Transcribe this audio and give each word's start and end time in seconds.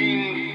wind 0.00 0.49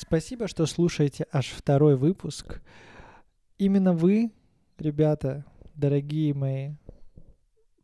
Спасибо, 0.00 0.48
что 0.48 0.64
слушаете 0.64 1.26
аж 1.30 1.48
второй 1.48 1.94
выпуск. 1.94 2.62
Именно 3.58 3.92
вы, 3.92 4.32
ребята, 4.78 5.44
дорогие 5.74 6.32
мои, 6.32 6.70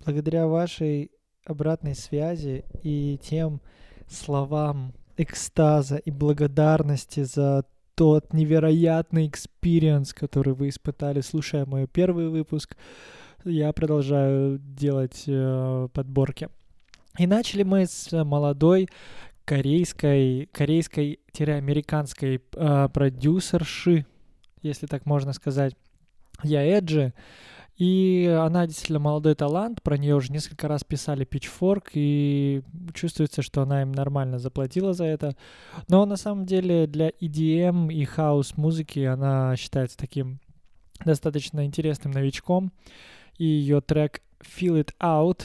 благодаря 0.02 0.46
вашей 0.46 1.10
обратной 1.44 1.94
связи 1.94 2.64
и 2.82 3.20
тем 3.22 3.60
словам 4.08 4.94
экстаза 5.18 5.96
и 5.96 6.10
благодарности 6.10 7.22
за 7.22 7.66
тот 7.94 8.32
невероятный 8.32 9.26
experience, 9.26 10.14
который 10.14 10.54
вы 10.54 10.70
испытали, 10.70 11.20
слушая 11.20 11.66
мой 11.66 11.86
первый 11.86 12.30
выпуск, 12.30 12.78
я 13.44 13.70
продолжаю 13.74 14.58
делать 14.58 15.24
э, 15.26 15.88
подборки. 15.92 16.48
И 17.18 17.26
начали 17.26 17.62
мы 17.62 17.84
с 17.84 18.24
молодой 18.24 18.88
корейской, 19.46 20.50
корейской-американской 20.52 22.42
э, 22.52 22.88
продюсерши, 22.92 24.04
если 24.60 24.86
так 24.86 25.06
можно 25.06 25.32
сказать, 25.32 25.74
я 26.42 26.62
Эджи. 26.62 27.14
И 27.76 28.26
она 28.26 28.66
действительно 28.66 28.98
молодой 28.98 29.34
талант, 29.34 29.82
про 29.82 29.98
нее 29.98 30.16
уже 30.16 30.32
несколько 30.32 30.66
раз 30.66 30.82
писали 30.82 31.26
Pitchfork, 31.26 31.90
и 31.92 32.62
чувствуется, 32.94 33.42
что 33.42 33.62
она 33.62 33.82
им 33.82 33.92
нормально 33.92 34.38
заплатила 34.38 34.94
за 34.94 35.04
это. 35.04 35.36
Но 35.86 36.06
на 36.06 36.16
самом 36.16 36.46
деле 36.46 36.86
для 36.86 37.10
EDM 37.10 37.92
и 37.92 38.04
хаос 38.04 38.56
музыки 38.56 39.00
она 39.00 39.54
считается 39.56 39.98
таким 39.98 40.40
достаточно 41.04 41.66
интересным 41.66 42.12
новичком. 42.12 42.72
И 43.36 43.44
ее 43.44 43.82
трек 43.82 44.22
Feel 44.40 44.82
It 44.82 44.94
Out 44.98 45.42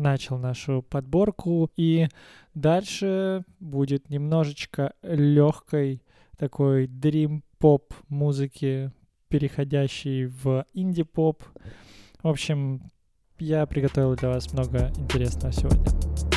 начал 0.00 0.38
нашу 0.38 0.82
подборку. 0.82 1.70
И 1.76 2.08
дальше 2.54 3.44
будет 3.60 4.10
немножечко 4.10 4.94
легкой 5.02 6.02
такой 6.36 6.86
дрим-поп 6.86 7.92
музыки, 8.08 8.92
переходящей 9.28 10.26
в 10.26 10.64
инди-поп. 10.74 11.44
В 12.22 12.28
общем, 12.28 12.90
я 13.38 13.66
приготовил 13.66 14.14
для 14.16 14.30
вас 14.30 14.52
много 14.52 14.90
интересного 14.98 15.52
сегодня. 15.52 16.29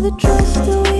the 0.00 0.10
trust 0.12 0.56
away. 0.56 0.99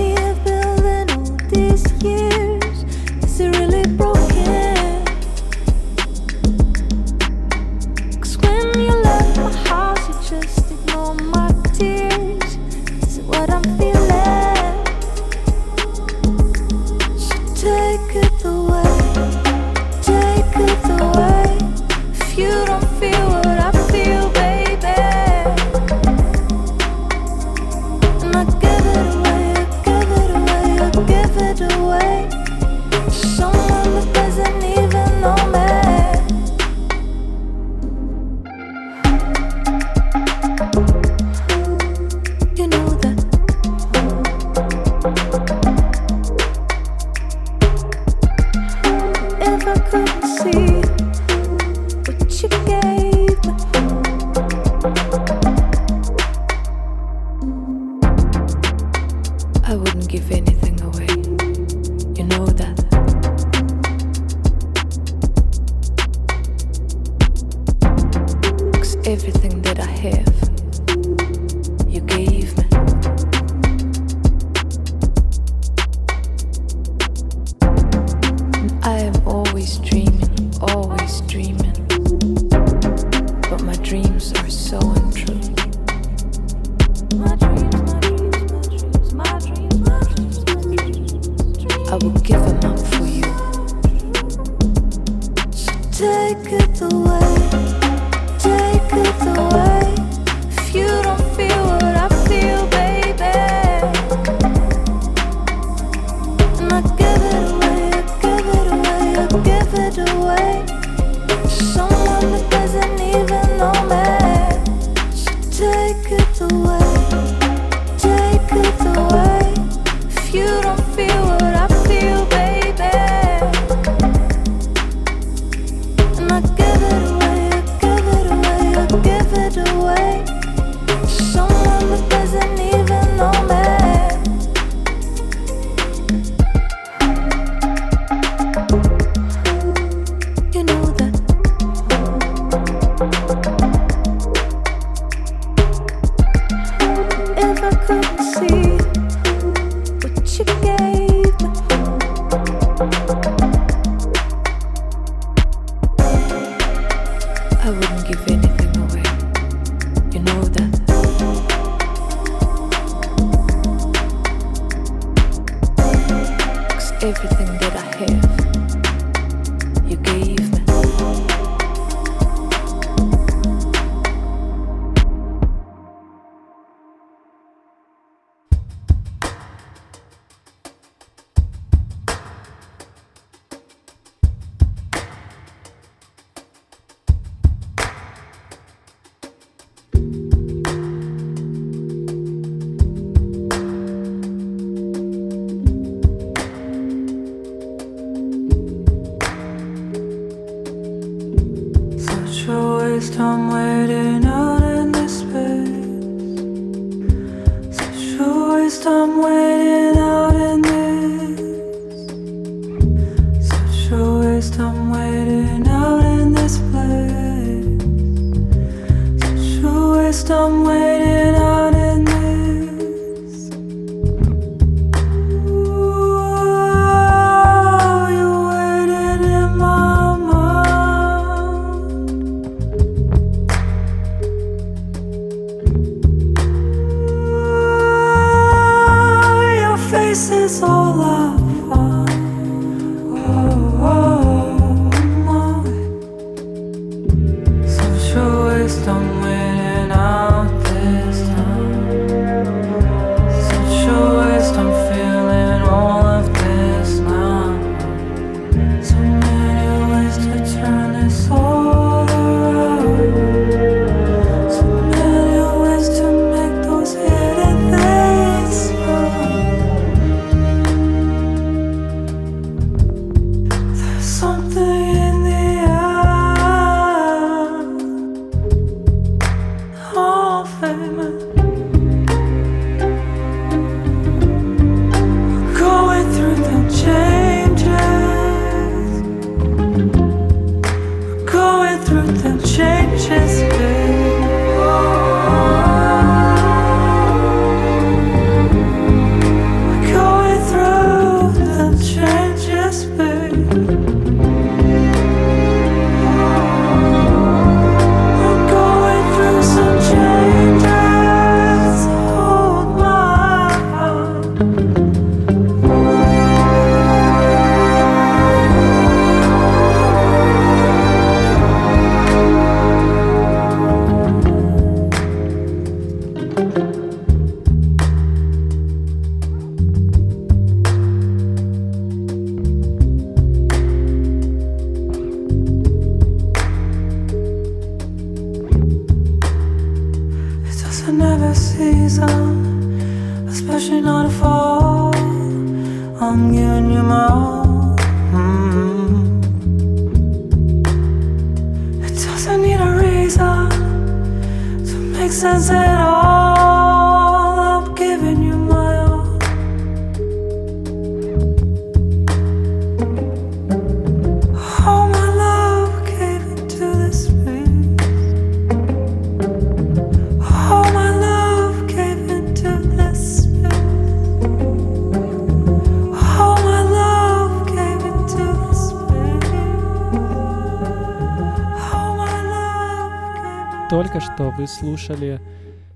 Вы 384.41 384.47
слушали 384.47 385.21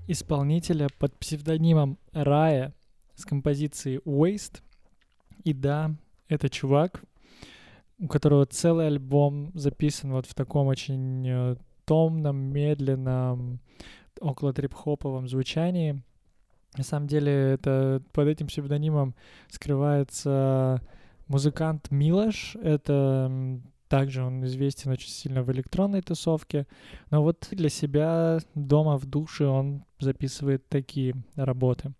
исполнителя 0.08 0.88
под 0.98 1.16
псевдонимом 1.20 1.98
Рая 2.12 2.74
с 3.14 3.24
композицией 3.24 3.98
Waste. 3.98 4.60
И 5.44 5.52
да, 5.52 5.94
это 6.28 6.48
чувак, 6.48 7.00
у 8.00 8.08
которого 8.08 8.44
целый 8.44 8.88
альбом 8.88 9.52
записан 9.54 10.10
вот 10.10 10.26
в 10.26 10.34
таком 10.34 10.66
очень 10.66 11.28
э, 11.28 11.56
томном, 11.84 12.38
медленном, 12.38 13.60
около 14.20 14.52
трип-хоповом 14.52 15.28
звучании. 15.28 16.02
На 16.76 16.82
самом 16.82 17.06
деле, 17.06 17.32
это 17.32 18.02
под 18.10 18.26
этим 18.26 18.48
псевдонимом 18.48 19.14
скрывается 19.48 20.82
музыкант 21.28 21.92
Милош. 21.92 22.56
Это 22.56 23.60
также 23.88 24.22
он 24.22 24.44
известен 24.44 24.90
очень 24.90 25.10
сильно 25.10 25.42
в 25.42 25.52
электронной 25.52 26.02
тусовке. 26.02 26.66
Но 27.10 27.22
вот 27.22 27.48
для 27.50 27.68
себя 27.68 28.38
дома 28.54 28.98
в 28.98 29.06
душе 29.06 29.46
он 29.46 29.84
записывает 30.00 30.68
такие 30.68 31.14
работы. 31.36 31.92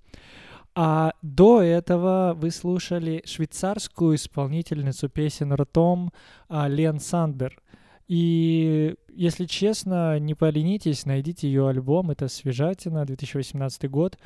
А 0.74 1.14
до 1.22 1.62
этого 1.62 2.34
вы 2.36 2.50
слушали 2.50 3.22
швейцарскую 3.24 4.16
исполнительницу 4.16 5.08
песен 5.08 5.54
ртом 5.54 6.12
а, 6.48 6.68
Лен 6.68 7.00
Сандер. 7.00 7.62
И, 8.08 8.94
если 9.08 9.46
честно, 9.46 10.18
не 10.18 10.34
поленитесь, 10.34 11.06
найдите 11.06 11.48
ее 11.48 11.68
альбом. 11.68 12.10
Это 12.10 12.28
«Свежатина», 12.28 13.06
2018 13.06 13.90
год. 13.90 14.18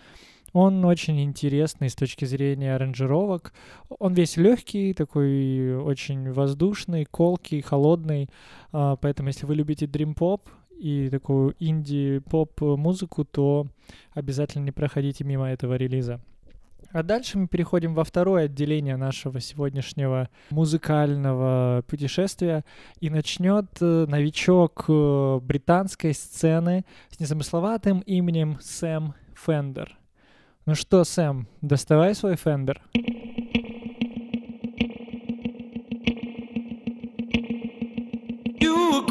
Он 0.53 0.85
очень 0.85 1.23
интересный 1.23 1.89
с 1.91 1.95
точки 1.95 2.25
зрения 2.25 2.75
аранжировок. 2.75 3.53
Он 3.99 4.15
весь 4.15 4.37
легкий, 4.37 4.95
такой 4.95 5.77
очень 5.77 6.33
воздушный, 6.33 7.05
колкий, 7.05 7.61
холодный. 7.61 8.29
А, 8.73 8.97
Поэтому, 8.97 9.29
если 9.29 9.47
вы 9.47 9.55
любите 9.55 9.87
дрим-поп 9.87 10.49
и 10.79 11.09
такую 11.11 11.55
инди-поп 11.61 12.61
музыку, 12.61 13.25
то 13.25 13.67
обязательно 14.13 14.65
не 14.65 14.73
проходите 14.73 15.25
мимо 15.25 15.49
этого 15.49 15.75
релиза. 15.75 16.21
А 16.93 17.05
дальше 17.05 17.39
мы 17.39 17.47
переходим 17.47 17.95
во 17.95 18.03
второе 18.03 18.47
отделение 18.47 18.97
нашего 18.97 19.41
сегодняшнего 19.41 20.29
музыкального 20.51 21.85
путешествия. 21.87 22.65
И 22.99 23.11
начнет 23.11 23.67
э, 23.81 24.07
новичок 24.09 24.87
э, 24.89 25.39
британской 25.41 26.13
сцены 26.15 26.85
с 27.11 27.21
незамысловатым 27.21 28.01
именем 28.01 28.59
Сэм 28.61 29.15
Фендер. 29.37 30.00
Ну 30.71 30.77
что, 30.77 31.03
Сэм, 31.03 31.49
доставай 31.63 32.15
свой 32.15 32.37
Фендер. 32.37 32.81
You 38.61 38.93
were 38.93 39.05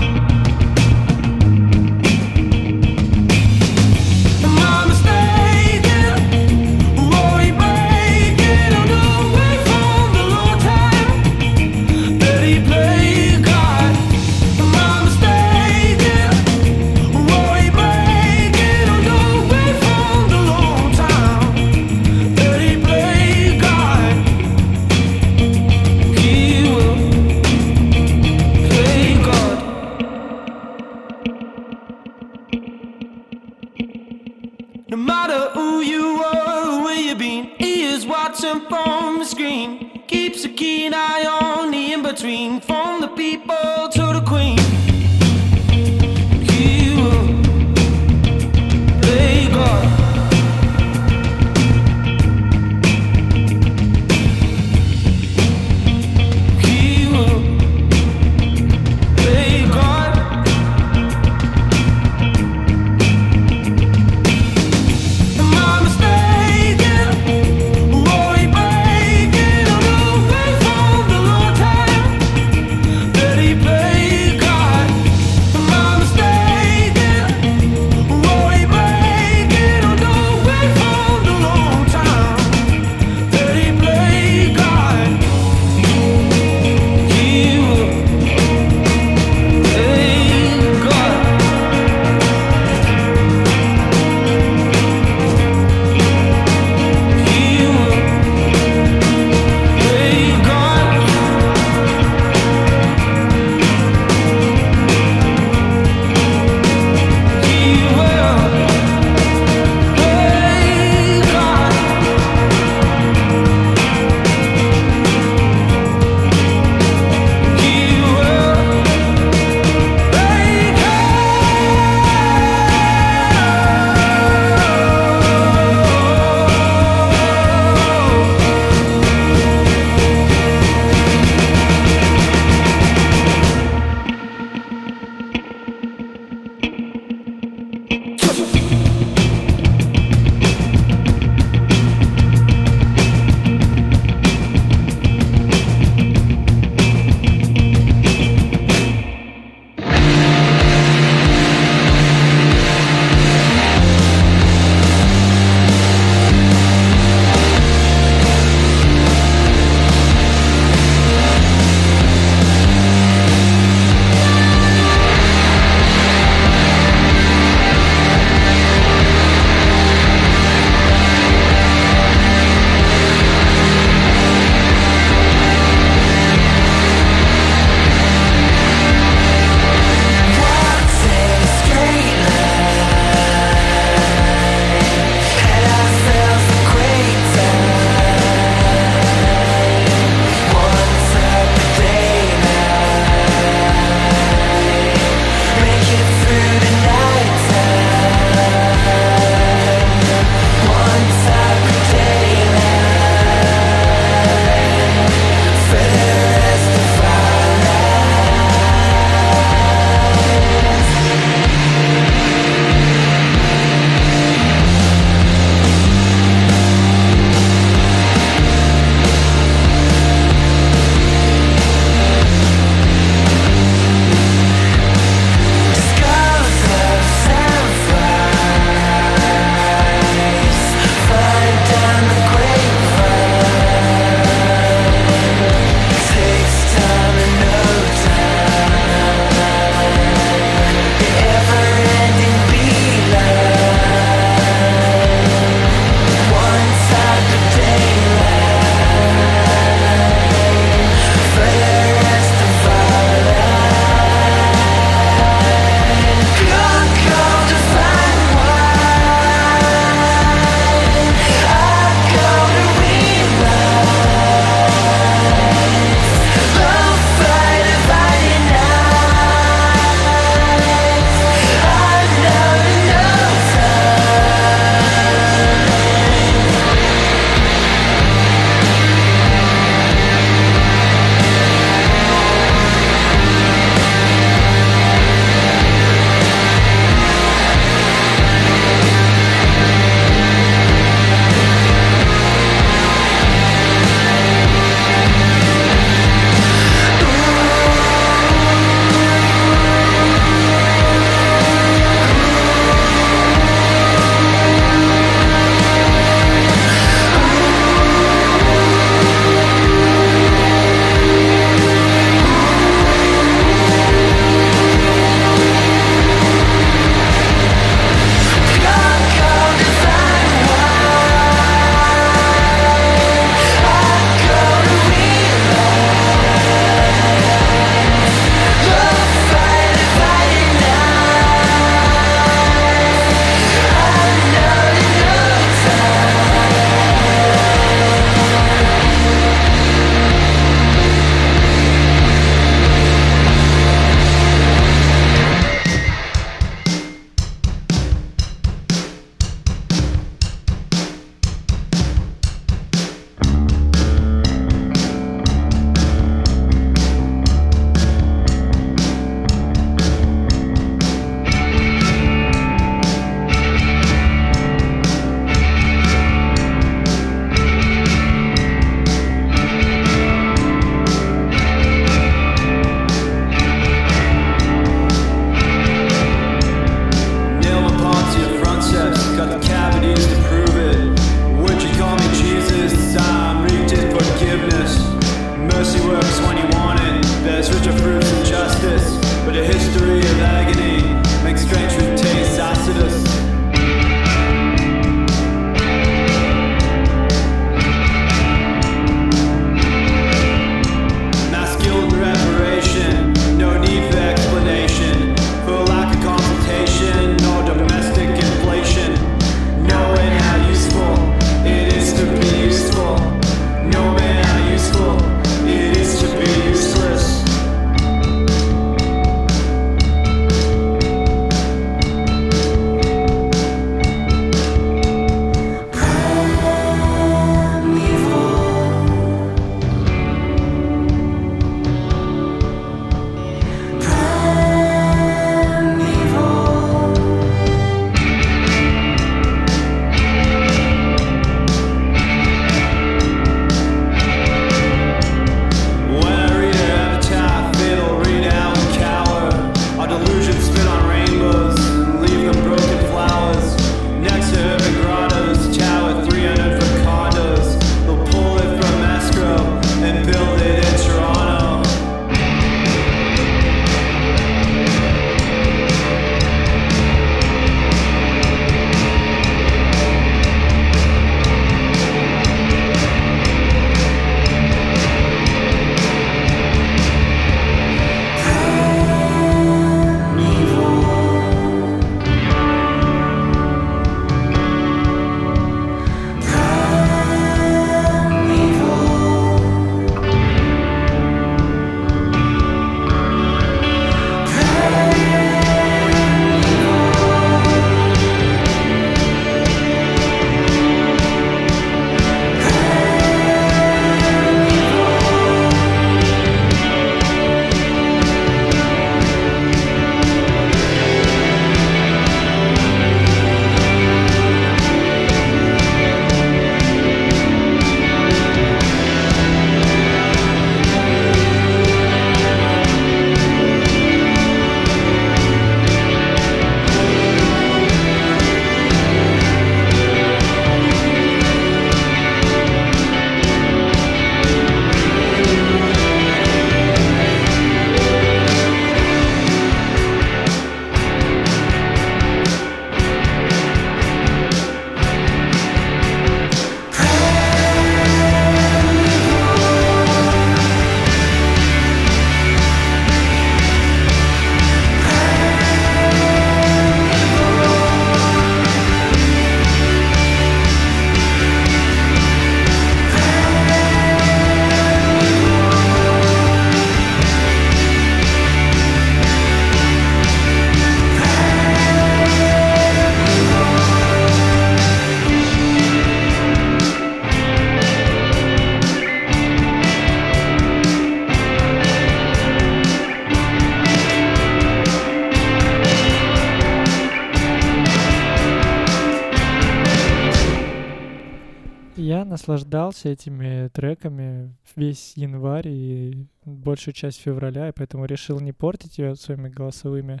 наслаждался 592.24 592.88
этими 592.88 593.48
треками 593.48 594.34
весь 594.56 594.94
январь 594.96 595.48
и 595.48 596.06
большую 596.24 596.72
часть 596.72 597.00
февраля, 597.00 597.48
и 597.48 597.52
поэтому 597.52 597.84
решил 597.84 598.18
не 598.18 598.32
портить 598.32 598.78
ее 598.78 598.96
своими 598.96 599.28
голосовыми 599.28 600.00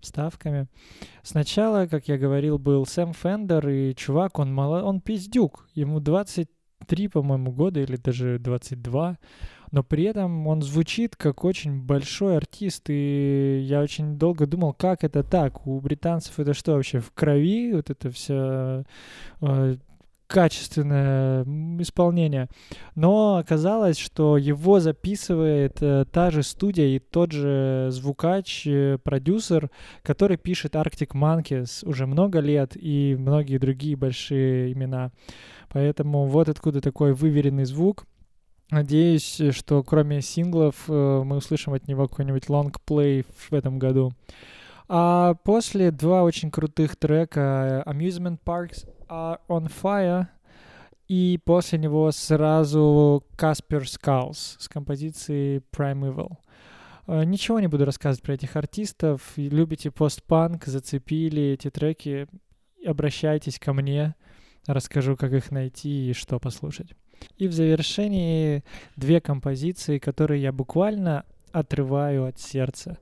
вставками. 0.00 0.66
Сначала, 1.22 1.86
как 1.86 2.08
я 2.08 2.18
говорил, 2.18 2.58
был 2.58 2.84
Сэм 2.84 3.14
Фендер, 3.14 3.66
и 3.68 3.94
чувак, 3.94 4.38
он, 4.38 4.52
мало, 4.52 4.82
он 4.82 5.00
пиздюк. 5.00 5.66
Ему 5.74 6.00
23, 6.00 7.08
по-моему, 7.08 7.52
года 7.52 7.80
или 7.80 7.96
даже 7.96 8.38
22 8.38 9.16
но 9.72 9.82
при 9.82 10.04
этом 10.04 10.46
он 10.46 10.60
звучит 10.60 11.16
как 11.16 11.44
очень 11.44 11.80
большой 11.80 12.36
артист, 12.36 12.90
и 12.90 13.64
я 13.66 13.80
очень 13.80 14.18
долго 14.18 14.46
думал, 14.46 14.74
как 14.74 15.02
это 15.02 15.24
так, 15.24 15.66
у 15.66 15.80
британцев 15.80 16.38
это 16.38 16.52
что 16.52 16.74
вообще, 16.74 17.00
в 17.00 17.10
крови, 17.12 17.72
вот 17.72 17.88
это 17.88 18.10
все 18.10 18.84
э, 19.40 19.76
качественное 20.32 21.44
исполнение. 21.78 22.48
Но 22.94 23.36
оказалось, 23.36 23.98
что 23.98 24.38
его 24.38 24.80
записывает 24.80 25.82
э, 25.82 26.06
та 26.10 26.30
же 26.30 26.42
студия 26.42 26.86
и 26.86 26.98
тот 26.98 27.32
же 27.32 27.88
звукач, 27.90 28.66
э, 28.66 28.96
продюсер, 29.04 29.70
который 30.02 30.38
пишет 30.38 30.74
Arctic 30.74 31.10
Monkeys 31.12 31.86
уже 31.86 32.06
много 32.06 32.40
лет 32.40 32.72
и 32.74 33.14
многие 33.18 33.58
другие 33.58 33.94
большие 33.94 34.72
имена. 34.72 35.10
Поэтому 35.68 36.24
вот 36.24 36.48
откуда 36.48 36.80
такой 36.80 37.12
выверенный 37.12 37.66
звук. 37.66 38.06
Надеюсь, 38.70 39.38
что 39.50 39.82
кроме 39.82 40.22
синглов 40.22 40.76
э, 40.88 41.22
мы 41.26 41.36
услышим 41.36 41.74
от 41.74 41.86
него 41.88 42.08
какой-нибудь 42.08 42.48
лонгплей 42.48 43.26
в 43.50 43.52
этом 43.52 43.78
году. 43.78 44.12
А 44.88 45.34
после 45.44 45.90
два 45.90 46.22
очень 46.22 46.50
крутых 46.50 46.96
трека 46.96 47.82
Amusement 47.86 48.38
Parks 48.44 48.88
Are 49.12 49.38
On 49.48 49.70
Fire 49.70 50.26
и 51.06 51.38
после 51.44 51.78
него 51.78 52.10
сразу 52.12 53.22
Casper 53.36 53.82
Skulls 53.82 54.56
с 54.58 54.68
композицией 54.68 55.62
Primeval. 55.70 56.38
Э, 57.06 57.24
ничего 57.24 57.60
не 57.60 57.66
буду 57.66 57.84
рассказывать 57.84 58.22
про 58.22 58.32
этих 58.32 58.56
артистов. 58.56 59.20
Любите 59.36 59.90
постпанк, 59.90 60.64
зацепили 60.64 61.42
эти 61.42 61.68
треки, 61.68 62.26
обращайтесь 62.86 63.58
ко 63.58 63.74
мне, 63.74 64.14
расскажу, 64.66 65.16
как 65.16 65.32
их 65.34 65.50
найти 65.50 66.10
и 66.10 66.14
что 66.14 66.38
послушать. 66.38 66.94
И 67.36 67.48
в 67.48 67.52
завершении 67.52 68.64
две 68.96 69.20
композиции, 69.20 69.98
которые 69.98 70.40
я 70.40 70.52
буквально 70.52 71.26
отрываю 71.52 72.24
от 72.24 72.40
сердца. 72.40 72.96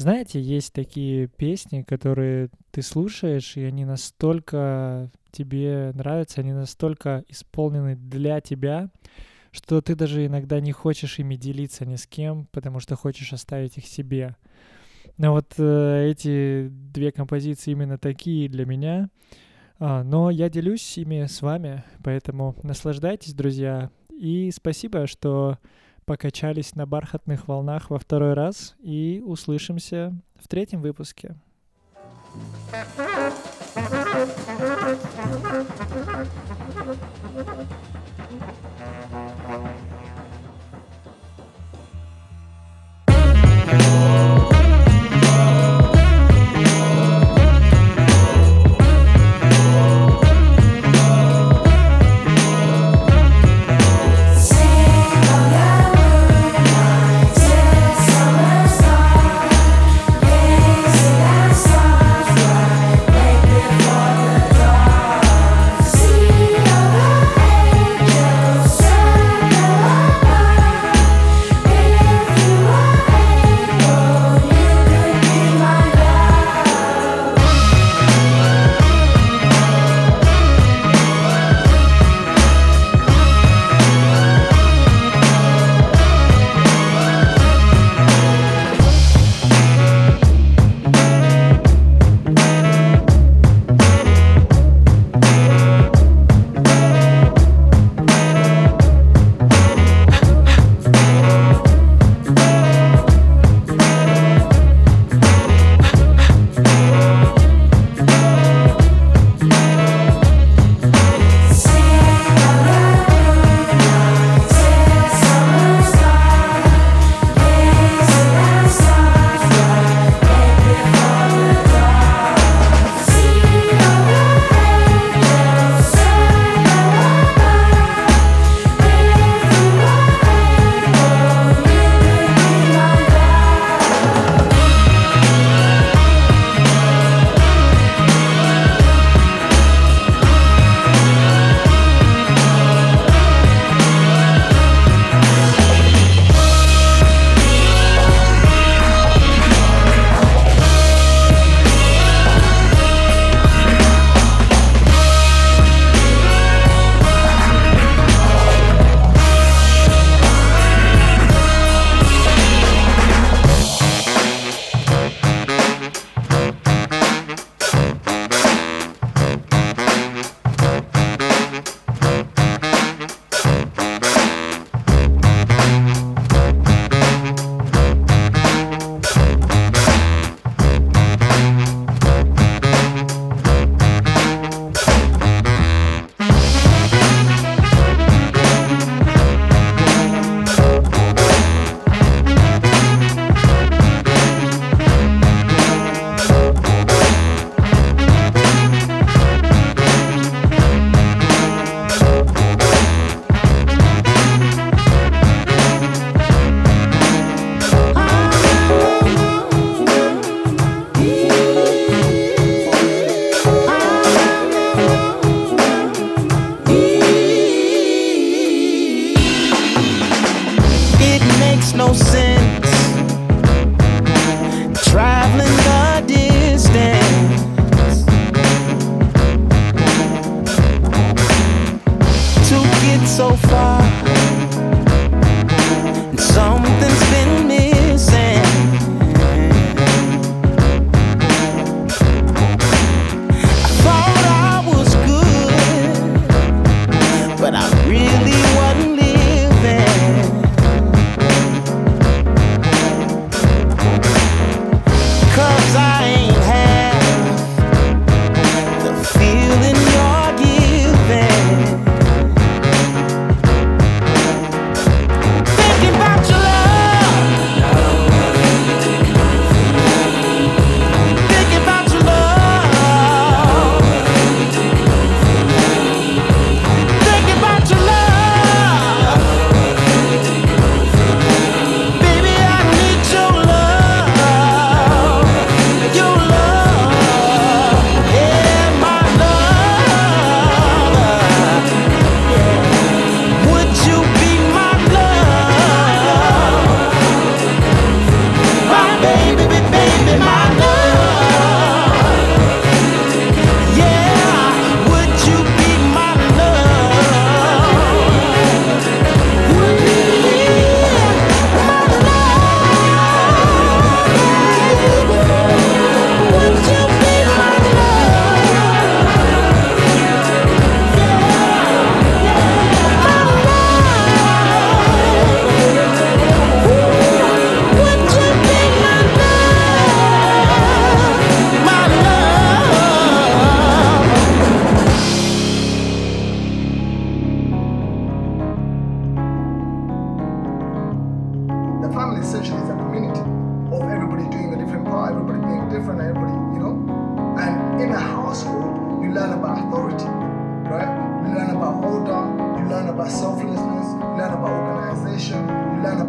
Знаете, 0.00 0.40
есть 0.40 0.72
такие 0.72 1.26
песни, 1.26 1.82
которые 1.82 2.48
ты 2.70 2.80
слушаешь, 2.80 3.58
и 3.58 3.64
они 3.64 3.84
настолько 3.84 5.10
тебе 5.30 5.92
нравятся, 5.92 6.40
они 6.40 6.54
настолько 6.54 7.22
исполнены 7.28 7.96
для 7.96 8.40
тебя, 8.40 8.88
что 9.50 9.82
ты 9.82 9.94
даже 9.94 10.24
иногда 10.24 10.58
не 10.58 10.72
хочешь 10.72 11.18
ими 11.18 11.34
делиться 11.36 11.84
ни 11.84 11.96
с 11.96 12.06
кем, 12.06 12.46
потому 12.50 12.80
что 12.80 12.96
хочешь 12.96 13.34
оставить 13.34 13.76
их 13.76 13.84
себе. 13.84 14.36
Но 15.18 15.32
вот 15.32 15.52
э, 15.58 16.08
эти 16.10 16.68
две 16.70 17.12
композиции 17.12 17.72
именно 17.72 17.98
такие 17.98 18.48
для 18.48 18.64
меня. 18.64 19.10
А, 19.78 20.02
но 20.02 20.30
я 20.30 20.48
делюсь 20.48 20.96
ими 20.96 21.26
с 21.26 21.42
вами, 21.42 21.84
поэтому 22.02 22.56
наслаждайтесь, 22.62 23.34
друзья. 23.34 23.90
И 24.18 24.50
спасибо, 24.50 25.06
что 25.06 25.58
покачались 26.04 26.74
на 26.74 26.86
бархатных 26.86 27.48
волнах 27.48 27.90
во 27.90 27.98
второй 27.98 28.34
раз. 28.34 28.74
И 28.80 29.22
услышимся 29.24 30.14
в 30.36 30.48
третьем 30.48 30.82
выпуске. 30.82 31.36
See 37.32 37.48
all 37.48 37.66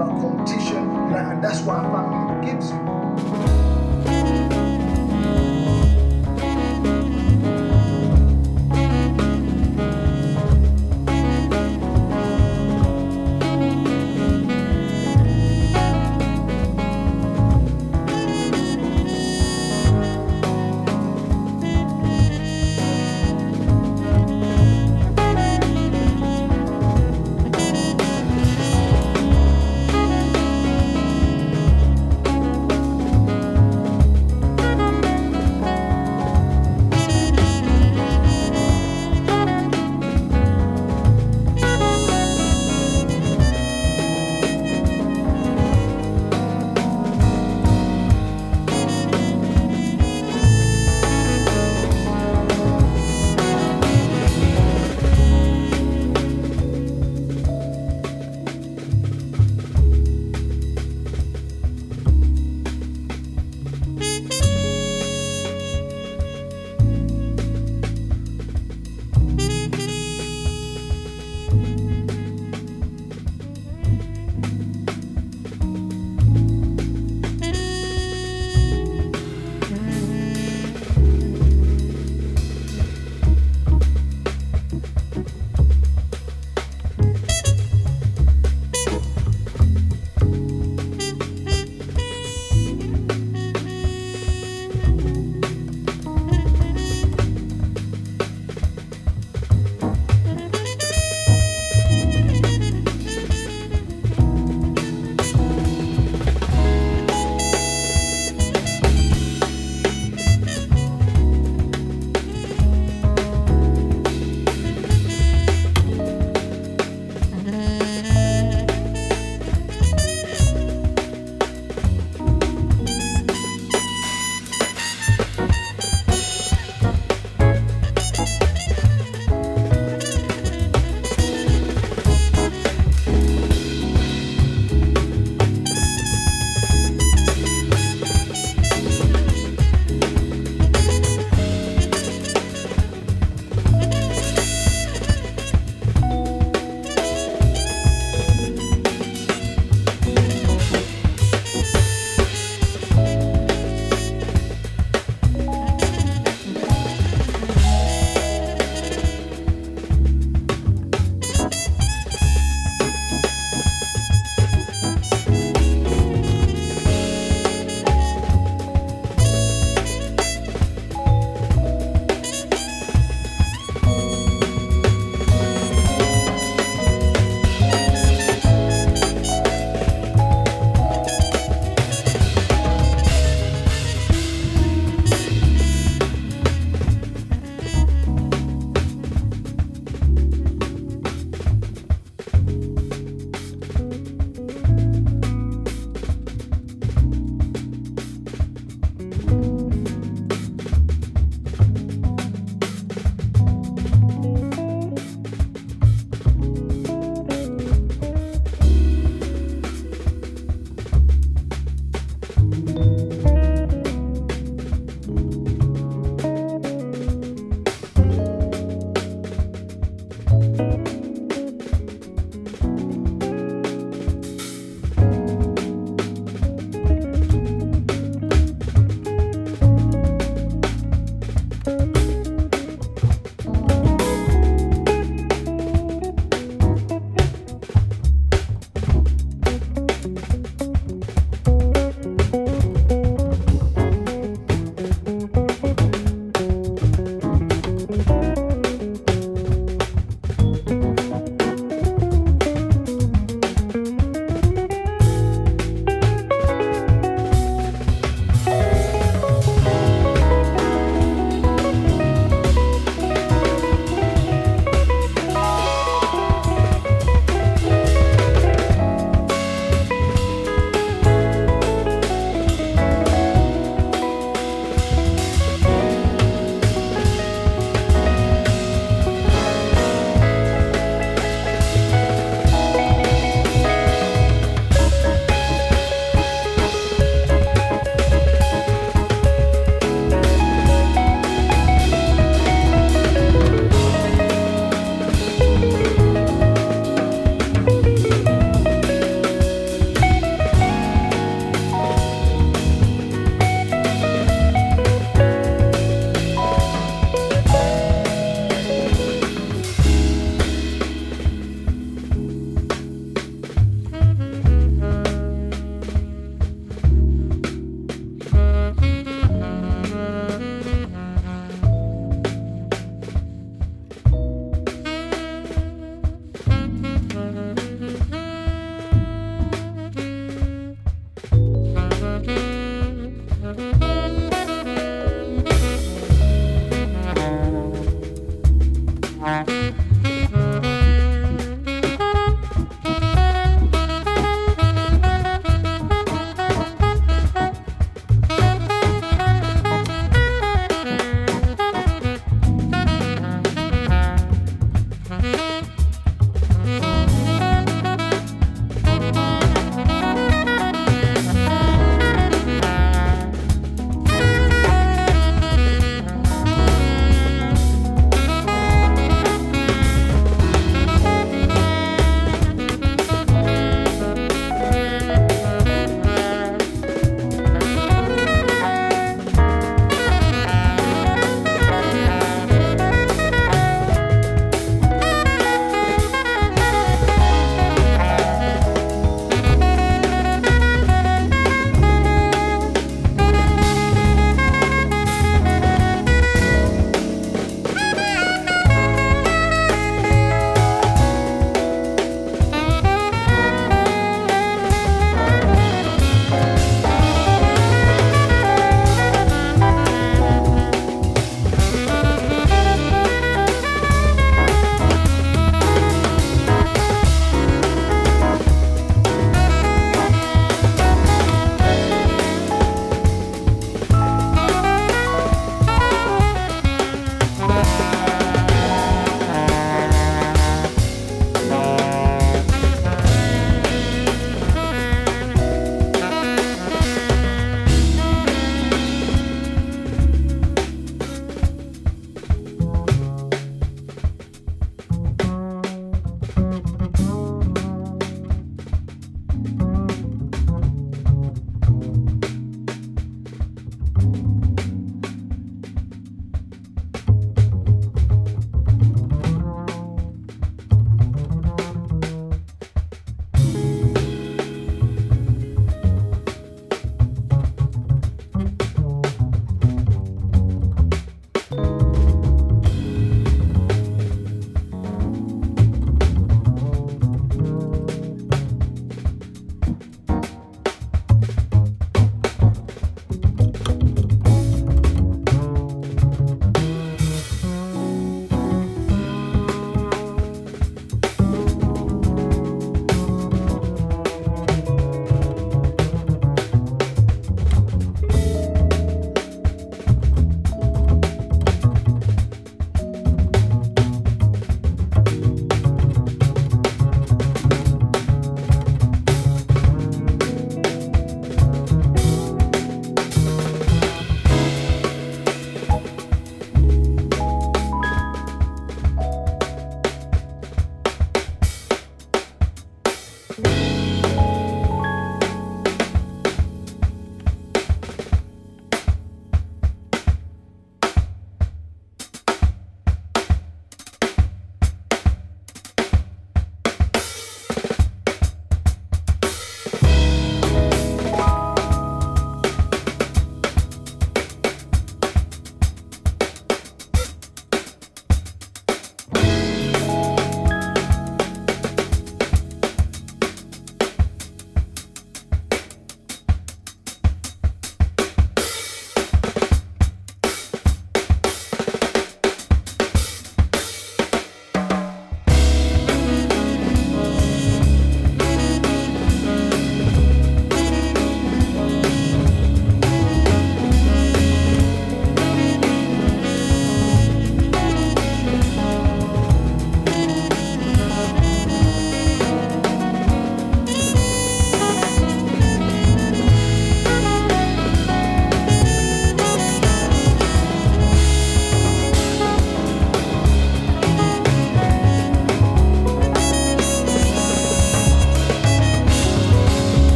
about 0.00 0.20
competition, 0.20 0.88
and 1.12 1.42
that's 1.42 1.60
why 1.62 1.82
family 1.82 2.46
gives 2.46 2.70
you. 2.70 2.97